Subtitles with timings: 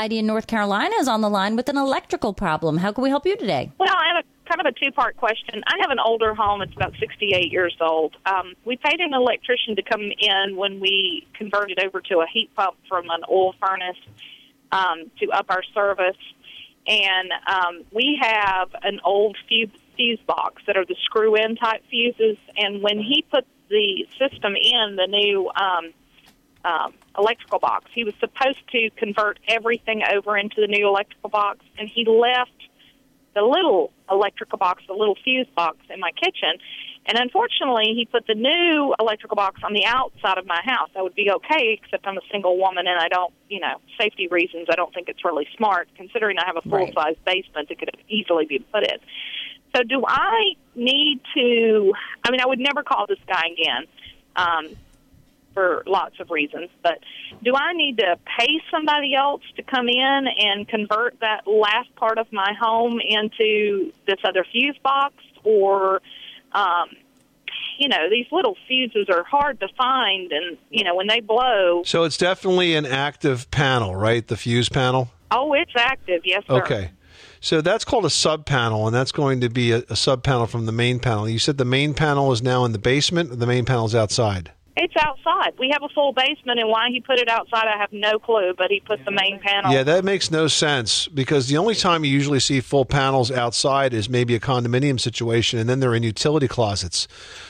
[0.00, 2.78] Heidi in North Carolina is on the line with an electrical problem.
[2.78, 3.70] How can we help you today?
[3.78, 5.62] Well, I have a kind of a two part question.
[5.66, 6.62] I have an older home.
[6.62, 8.16] It's about 68 years old.
[8.24, 12.48] Um, we paid an electrician to come in when we converted over to a heat
[12.56, 13.98] pump from an oil furnace
[14.72, 16.16] um, to up our service.
[16.86, 19.68] And um, we have an old fuse,
[20.26, 22.38] box that are the screw in type fuses.
[22.56, 25.92] And when he put the system in, the new um,
[26.64, 31.60] um, electrical box, he was supposed to convert everything over into the new electrical box,
[31.78, 32.50] and he left
[33.34, 36.58] the little electrical box, the little fuse box in my kitchen.
[37.06, 40.90] And unfortunately, he put the new electrical box on the outside of my house.
[40.94, 44.28] I would be okay, except I'm a single woman and I don't, you know, safety
[44.28, 47.78] reasons, I don't think it's really smart, considering I have a full size basement that
[47.78, 48.98] could easily be put in.
[49.74, 51.92] So, do I need to?
[52.24, 53.86] I mean, I would never call this guy again.
[54.34, 54.76] Um,
[55.54, 56.68] for lots of reasons.
[56.82, 56.98] But
[57.42, 62.18] do I need to pay somebody else to come in and convert that last part
[62.18, 65.14] of my home into this other fuse box?
[65.42, 66.02] Or,
[66.52, 66.88] um,
[67.78, 71.82] you know, these little fuses are hard to find, and, you know, when they blow.
[71.84, 74.26] So it's definitely an active panel, right?
[74.26, 75.10] The fuse panel?
[75.30, 76.62] Oh, it's active, yes, sir.
[76.62, 76.90] Okay.
[77.40, 80.46] So that's called a sub panel, and that's going to be a, a sub panel
[80.46, 81.26] from the main panel.
[81.26, 83.94] You said the main panel is now in the basement, or the main panel is
[83.94, 84.52] outside?
[84.82, 85.52] It's outside.
[85.58, 88.54] We have a full basement, and why he put it outside, I have no clue.
[88.56, 89.70] But he put the main panel.
[89.70, 93.92] Yeah, that makes no sense because the only time you usually see full panels outside
[93.92, 97.06] is maybe a condominium situation, and then they're in utility closets.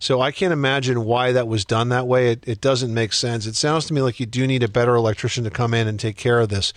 [0.00, 2.32] So I can't imagine why that was done that way.
[2.32, 3.46] It, it doesn't make sense.
[3.46, 5.98] It sounds to me like you do need a better electrician to come in and
[5.98, 6.74] take care of this.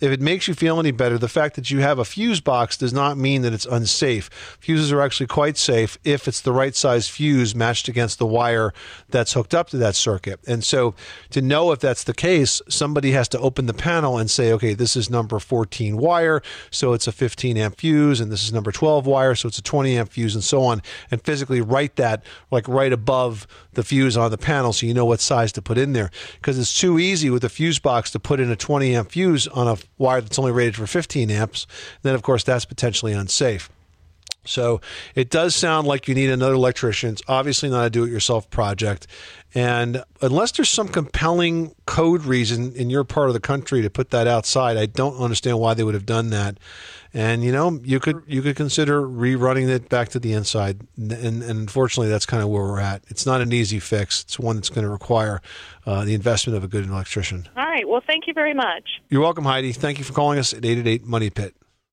[0.00, 2.76] If it makes you feel any better, the fact that you have a fuse box
[2.76, 4.28] does not mean that it's unsafe.
[4.58, 8.74] Fuses are actually quite safe if it's the right size fuse matched against the wire
[9.08, 10.40] that's hooked up to that circuit.
[10.46, 10.94] And so
[11.30, 14.74] to know if that's the case, somebody has to open the panel and say, okay,
[14.74, 18.72] this is number 14 wire, so it's a 15 amp fuse, and this is number
[18.72, 22.24] 12 wire, so it's a 20 amp fuse, and so on, and physically write that
[22.50, 25.78] like right above the fuse on the panel so you know what size to put
[25.78, 26.10] in there.
[26.34, 29.46] Because it's too easy with a fuse box to put in a 20 amp fuse
[29.48, 31.66] on a wire that's only rated for 15 amps.
[32.02, 33.70] Then, of course, that's potentially unsafe.
[34.44, 34.80] So
[35.14, 37.10] it does sound like you need another electrician.
[37.10, 39.06] It's obviously not a do it yourself project.
[39.54, 44.10] And unless there's some compelling code reason in your part of the country to put
[44.10, 46.58] that outside, I don't understand why they would have done that.
[47.16, 50.80] And you know, you could you could consider rerunning it back to the inside.
[50.96, 53.04] And, and unfortunately, that's kind of where we're at.
[53.06, 54.22] It's not an easy fix.
[54.22, 55.40] It's one that's going to require
[55.86, 57.48] uh, the investment of a good electrician.
[57.56, 57.88] All right.
[57.88, 59.00] Well, thank you very much.
[59.08, 59.72] You're welcome, Heidi.
[59.72, 61.54] Thank you for calling us at 888 Money Pit.